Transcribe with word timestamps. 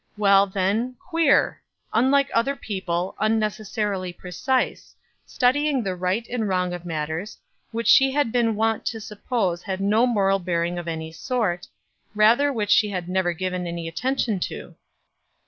Well, 0.17 0.47
then, 0.47 0.95
queer! 0.99 1.61
unlike 1.93 2.31
other 2.33 2.55
people, 2.55 3.15
unnecessarily 3.19 4.11
precise 4.11 4.95
studying 5.27 5.83
the 5.83 5.93
right 5.95 6.25
and 6.27 6.47
wrong 6.49 6.73
of 6.73 6.87
matters, 6.87 7.37
which 7.71 7.85
she 7.87 8.09
had 8.09 8.31
been 8.31 8.55
wont 8.55 8.83
to 8.87 8.99
suppose 8.99 9.61
had 9.61 9.79
no 9.79 10.07
moral 10.07 10.39
bearing 10.39 10.79
of 10.79 10.87
any 10.87 11.11
sort, 11.11 11.67
rather 12.15 12.51
which 12.51 12.71
she 12.71 12.89
had 12.89 13.07
never 13.07 13.31
given 13.31 13.67
any 13.67 13.87
attention 13.87 14.39
to? 14.39 14.73